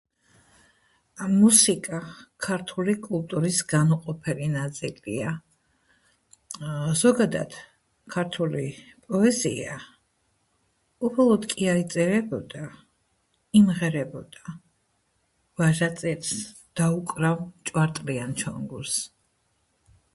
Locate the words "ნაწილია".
4.53-5.33